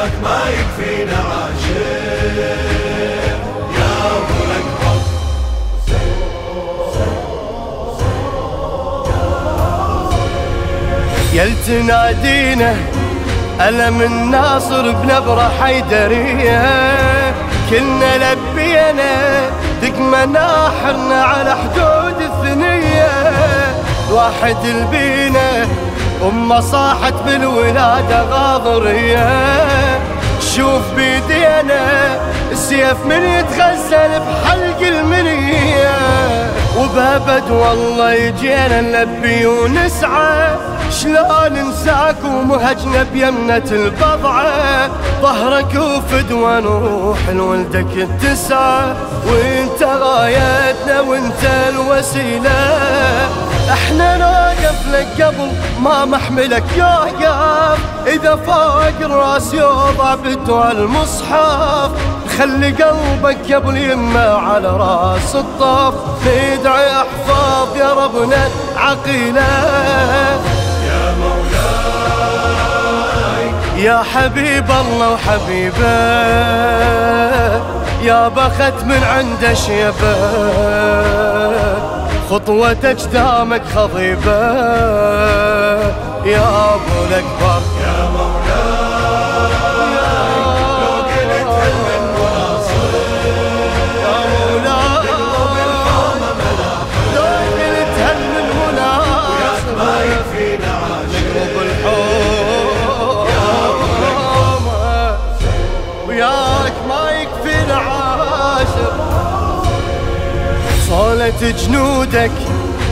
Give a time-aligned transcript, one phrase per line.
[0.00, 2.20] وياك ما يكفينا عاشق
[3.78, 5.00] يا ابو الاكبر
[11.34, 12.74] قلت نادينا
[13.68, 16.62] ألم الناصر بنبرة حيدرية
[17.70, 19.40] كنا لبينا
[19.82, 23.08] دق مناحرنا على حدود الثنية
[24.10, 25.66] واحد البينا
[26.28, 29.28] أمه صاحت بالولادة غاضرية
[30.60, 32.18] شوف بيدينا
[32.52, 35.90] السيف من يتغزل بحلق المنية.
[36.78, 40.59] وبابد والله يجينا نلبي ونسعى.
[40.90, 44.90] شلون ننساك ومهجنا بيمنة البضعة
[45.22, 48.96] ظهرك وفدوى نروح لولدك التسعة
[49.26, 52.50] وانت غايتنا وانت الوسيلة.
[53.72, 55.50] إحنا نوقف لك قبل
[55.82, 57.78] ما محملك يوقف.
[58.06, 61.90] إذا فوق الراس يوضع بدوى المصحف.
[62.38, 65.94] خلي قلبك قبل يمه على راس الطف.
[66.26, 70.49] ندعي أحفاظ يا ربنا عقيلة.
[73.80, 76.00] يا حبيب الله وحبيبه
[78.02, 80.16] يا بخت من عنده شيبه
[82.30, 84.40] خطوتك دامك خضيبه.
[86.24, 87.49] يا أبو الأكبر
[111.30, 112.30] صولة جنودك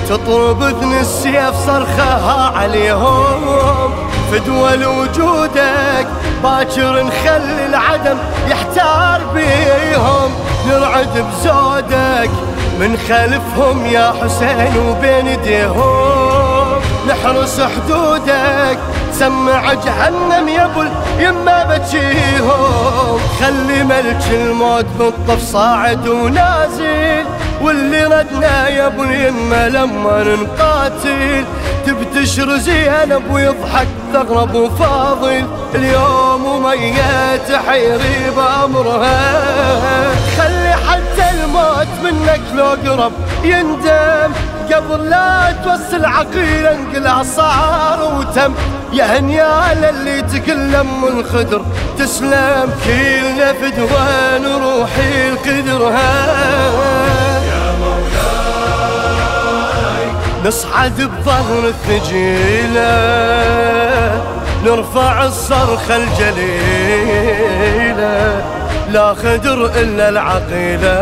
[0.09, 3.93] تطرب اذن السيف صرخها عليهم.
[4.33, 6.07] فدوى وجودك
[6.43, 8.19] باكر نخلي العدم
[8.49, 10.31] يحتار بيهم.
[10.69, 12.31] نرعد بزودك
[12.81, 18.79] من خلفهم يا حسين وبين ايديهم نحرس حدودك
[19.13, 20.85] سمع جهنم يا أبو
[21.19, 27.25] يما بتشيهم خلي ملك الموت بالطف صاعد ونازل
[27.63, 31.45] واللي ردنا يا ابو اليمة لما نقاتل
[31.87, 39.41] تبتشر زينب ويضحك ثغرب وفاضل اليوم وميت حيري بأمرها.
[40.39, 43.13] خلي حتى الموت منك لو قرب
[43.45, 44.33] يندم.
[44.73, 48.55] قبل لا توصل عقيلة انقلع صار وتم.
[48.93, 51.63] يا هنيال اللي تكلم من خدر
[51.99, 52.73] تسلم.
[52.85, 56.27] كلنا فدوان روحي القدرها
[60.45, 62.89] نصعد بظهر الثجيلة
[64.65, 67.39] نرفع الصرخة الجليلة
[68.93, 70.99] لا خدر إلا العقيلة.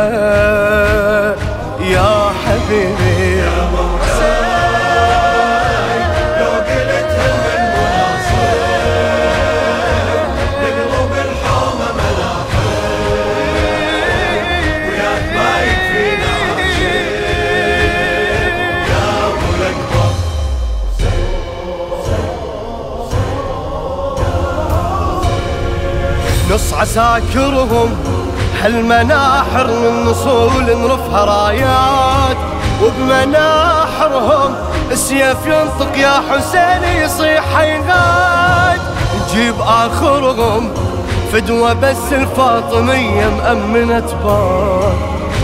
[26.86, 27.97] عساكرهم
[28.62, 32.36] هالمناحر من نصول نرفها رايات
[32.83, 34.54] وبمناحرهم
[34.91, 38.80] السيف ينطق يا حسين يصيح حيغاد
[39.16, 40.71] نجيب آخرهم
[41.33, 44.94] فدوة بس الفاطمية مأمنة بار.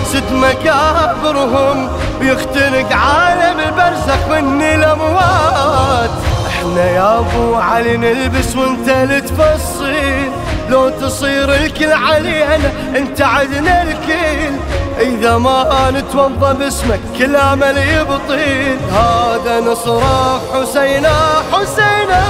[0.06, 1.88] ست مكابرهم
[2.20, 6.10] بيختنق عالم البرزخ من الأموات.
[6.48, 10.31] إحنا يا أبو علي نلبس وانت لتفصل
[10.72, 14.52] لو تصير الكل علينا انت عدنا الكل.
[15.00, 18.78] إذا ما نتوضى باسمك كل عمل يبطيل.
[18.92, 21.14] هذا نصرة حسينا
[21.52, 22.24] حسينا.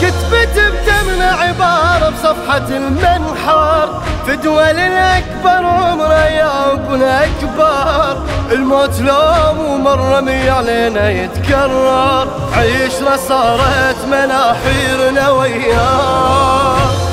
[0.00, 8.16] كتبت بدمنا عبارة بصفحة المنحر فدوى للأكبر عمره يا ابن أكبر
[8.52, 12.28] الموت لو مو مرة علينا يتكرر.
[12.56, 17.05] عيشنا صارت مناحيرنا وياه.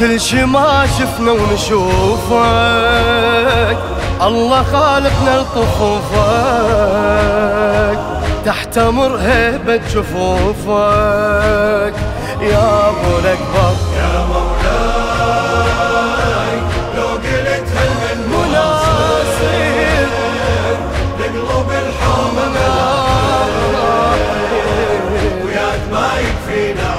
[0.00, 2.40] كل شي ما شفنا ونشوفك.
[4.22, 6.20] الله خالقنا لطفوفك.
[8.44, 10.70] تحتمر هيبة جفوفك.
[12.40, 13.74] يا أبو الأكبر.
[13.96, 15.36] يا مولاي
[16.96, 20.06] لو قلت هل من مناصر
[21.20, 22.46] لقلوب الحومة
[25.44, 26.90] وياك ما يكفينا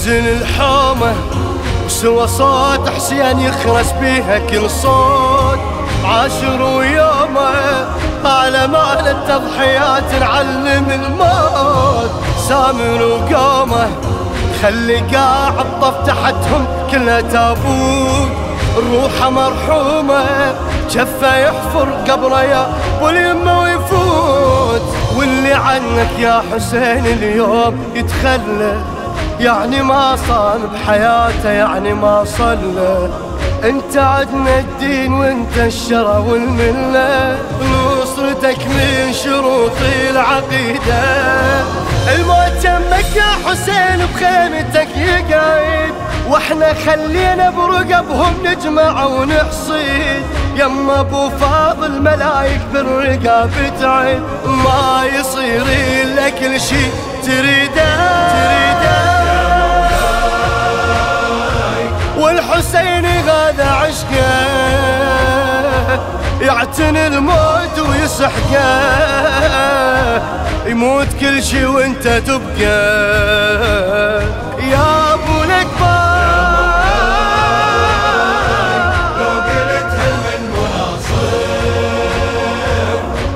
[0.00, 1.14] تنزل الحومة
[1.86, 5.58] وسوى صوت حسين يخرس بيها كل صوت.
[6.04, 7.86] عاشر ويومه
[8.24, 12.10] على مال التضحيات نعلم الموت.
[12.48, 13.88] سامر وقومه
[14.62, 18.30] خلي قاعد طف تحتهم كلها تابوت.
[18.92, 20.24] روحه مرحومة
[20.90, 22.66] جفة يحفر قبره يا
[23.02, 24.82] واليمه ويفوت.
[25.16, 28.80] واللي عنك يا حسين اليوم يتخلى
[29.40, 33.08] يعني ما صان بحياته يعني ما صلى.
[33.64, 39.72] انت عدنا الدين وانت الشرى والملة نصرتك من شروط
[40.10, 41.02] العقيدة.
[42.14, 45.92] الموت جنبك يا حسين بخيمتك يقعد
[46.28, 50.22] وإحنا خلينا برقبهم نجمع ونحصيد.
[50.56, 53.50] يما ابو فاضل ملايك بالرقاب
[53.80, 55.62] تعد ما يصير
[56.02, 56.86] إلا كل شي
[57.22, 57.96] تريده.
[58.30, 59.09] تريده.
[62.40, 64.40] والحسين غاذا عشقه
[66.40, 68.70] يعتني الموت ويسحقه.
[70.66, 72.80] يموت كل شي وانت تبقى.
[74.70, 75.44] يا أبو
[79.18, 79.40] لو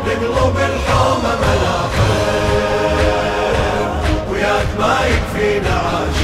[0.07, 0.57] لقلوب
[4.31, 6.24] وياك ما يكفينا عار